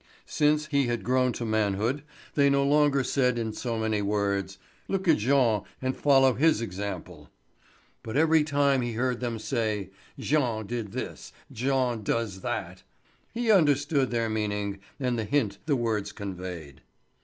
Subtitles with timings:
[0.25, 2.01] Since he had grown to manhood
[2.33, 7.29] they no longer said in so many words: "Look at Jean and follow his example,"
[8.01, 12.81] but every time he heard them say "Jean did this—Jean does that,"
[13.31, 16.81] he understood their meaning and the hint the words conveyed.